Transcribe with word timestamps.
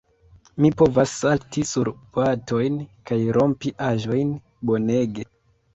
Mi 0.63 0.71
povas 0.81 1.13
salti 1.17 1.65
sur 1.73 1.91
boatojn, 2.17 2.81
kaj 3.11 3.21
rompi 3.39 3.77
aĵojn. 3.93 4.35
Bonege. 4.73 5.33